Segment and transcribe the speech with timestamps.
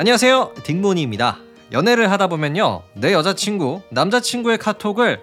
[0.00, 1.40] 안녕하세요 딩모니입니다
[1.72, 5.20] 연애를 하다 보면요 내 여자친구 남자친구의 카톡을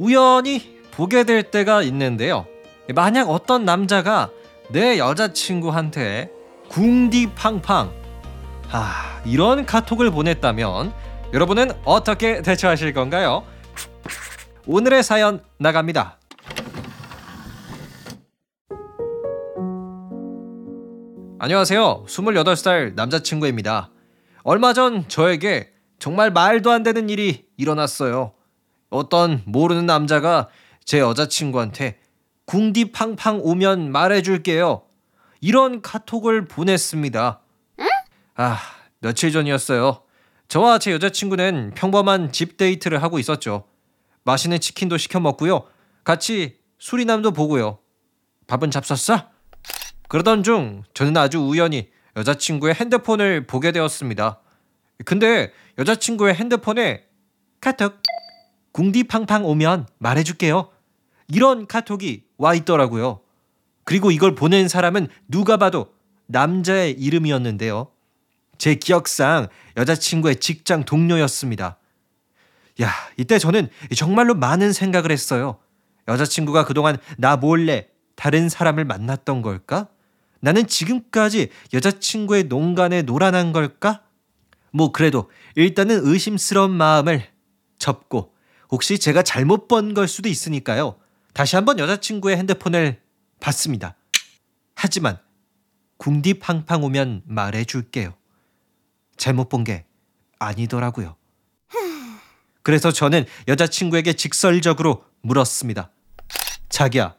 [0.00, 2.44] 우연히 보게 될 때가 있는데요
[2.92, 4.30] 만약 어떤 남자가
[4.70, 6.32] 내 여자친구한테
[6.68, 7.92] 궁디팡팡
[8.72, 10.92] 아 이런 카톡을 보냈다면
[11.32, 13.44] 여러분은 어떻게 대처하실 건가요?
[14.66, 16.18] 오늘의 사연 나갑니다.
[21.38, 22.04] 안녕하세요.
[22.08, 23.90] 28살 남자친구입니다.
[24.48, 28.32] 얼마 전 저에게 정말 말도 안 되는 일이 일어났어요.
[28.90, 30.50] 어떤 모르는 남자가
[30.84, 31.98] 제 여자친구한테
[32.44, 34.84] 궁디팡팡 오면 말해줄게요.
[35.40, 37.40] 이런 카톡을 보냈습니다.
[38.36, 38.58] 아,
[39.00, 40.04] 며칠 전이었어요.
[40.46, 43.64] 저와 제 여자친구는 평범한 집 데이트를 하고 있었죠.
[44.22, 45.64] 맛있는 치킨도 시켜 먹고요.
[46.04, 47.80] 같이 수리남도 보고요.
[48.46, 49.28] 밥은 잡섰어?
[50.06, 54.40] 그러던 중 저는 아주 우연히 여자친구의 핸드폰을 보게 되었습니다.
[55.04, 57.04] 근데 여자친구의 핸드폰에
[57.60, 58.00] 카톡
[58.72, 60.70] 궁디팡팡 오면 말해줄게요.
[61.28, 63.20] 이런 카톡이 와 있더라고요.
[63.84, 65.92] 그리고 이걸 보낸 사람은 누가 봐도
[66.26, 67.88] 남자의 이름이었는데요.
[68.58, 71.78] 제 기억상 여자친구의 직장 동료였습니다.
[72.82, 75.58] 야, 이때 저는 정말로 많은 생각을 했어요.
[76.08, 79.88] 여자친구가 그동안 나 몰래 다른 사람을 만났던 걸까?
[80.46, 84.04] 나는 지금까지 여자친구의 농간에 놀아난 걸까?
[84.70, 87.26] 뭐 그래도 일단은 의심스러운 마음을
[87.80, 88.32] 접고
[88.70, 91.00] 혹시 제가 잘못 본 걸 수도 있으니까요.
[91.32, 93.00] 다시 한번 여자친구의 핸드폰을
[93.40, 93.96] 봤습니다.
[94.76, 95.18] 하지만
[95.96, 98.14] 궁디 팡팡 오면 말해줄게요.
[99.16, 99.84] 잘못 본 게
[100.38, 101.16] 아니더라고요.
[102.62, 105.90] 그래서 저는 여자친구에게 직설적으로 물었습니다.
[106.68, 107.16] 자기야,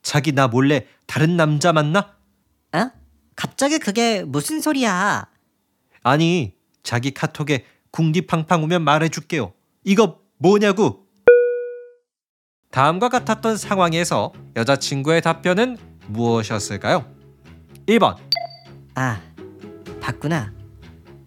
[0.00, 2.16] 자기 나 몰래 다른 남자 만나?
[2.72, 2.90] 어?
[3.36, 5.26] 갑자기 그게 무슨 소리야?
[6.02, 9.52] 아니, 자기 카톡에 궁디팡팡 오면 말해줄게요.
[9.84, 11.06] 이거 뭐냐고?
[12.70, 15.76] 다음과 같았던 상황에서 여자친구의 답변은
[16.06, 17.04] 무엇이었을까요?
[17.86, 18.16] 1번,
[18.94, 19.20] 아,
[20.00, 20.52] 봤구나.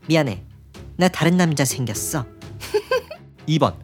[0.08, 0.44] 미안해.
[0.96, 2.26] 나 다른 남자 생겼어.
[3.48, 3.76] 2번,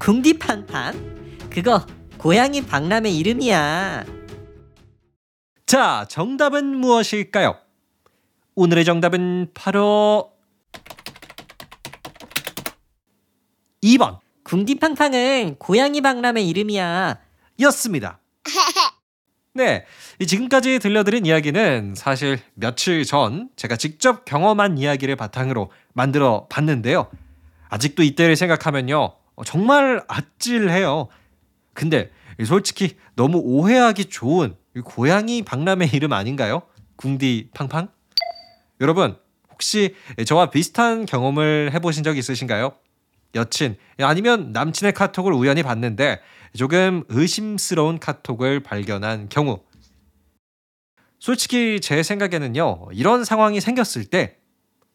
[0.00, 1.48] 궁디팡팡?
[1.50, 1.86] 그거
[2.18, 4.04] 고양이 박람회 이름이야.
[5.74, 7.58] 자, 정답은 무엇일까요?
[8.54, 10.30] 오늘의 정답은 바로
[13.82, 17.18] 2번 궁디팡팡은 고양이 박람회 이름이야.
[17.62, 18.20] 였습니다.
[19.52, 19.84] 네,
[20.20, 27.10] 이 지금까지 들려드린 이야기는 사실 며칠 전 제가 직접 경험한 이야기를 바탕으로 만들어 봤는데요.
[27.68, 31.08] 아직도 이때를 생각하면요, 어, 정말 아찔해요.
[31.72, 32.12] 근데
[32.46, 36.62] 솔직히 너무 오해하기 좋은 이 고양이 박람회 이름 아닌가요?
[36.96, 37.88] 궁디 팡팡?
[38.80, 39.16] 여러분
[39.50, 39.94] 혹시
[40.26, 42.74] 저와 비슷한 경험을 해보신 적 있으신가요?
[43.34, 46.20] 여친 아니면 남친의 카톡을 우연히 봤는데
[46.56, 49.60] 조금 의심스러운 카톡을 발견한 경우
[51.18, 54.38] 솔직히 제 생각에는요 이런 상황이 생겼을 때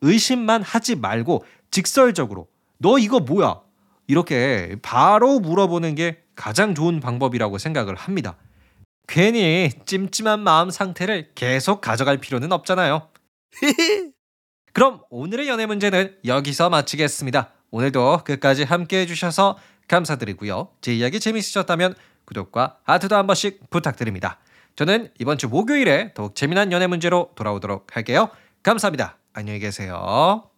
[0.01, 2.47] 의심만 하지 말고 직설적으로
[2.77, 3.61] 너 이거 뭐야
[4.07, 8.37] 이렇게 바로 물어보는 게 가장 좋은 방법이라고 생각을 합니다.
[9.09, 13.09] 괜히 찜찜한 마음 상태를 계속 가져갈 필요는 없잖아요.
[14.71, 17.51] 그럼 오늘의 연애 문제는 여기서 마치겠습니다.
[17.71, 20.69] 오늘도 끝까지 함께 해주셔서 감사드리고요.
[20.81, 24.37] 제 이야기 재밌으셨다면 구독과 하트도 한 번씩 부탁드립니다.
[24.75, 28.29] 저는 이번 주 목요일에 더욱 재미난 연애 문제로 돌아오도록 할게요.
[28.61, 29.17] 감사합니다.
[29.33, 30.49] 안녕히 계세요.